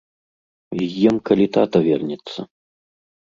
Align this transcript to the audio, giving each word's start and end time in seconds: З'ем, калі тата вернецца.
З'ем, 0.91 1.15
калі 1.29 1.45
тата 1.57 1.79
вернецца. 1.87 2.39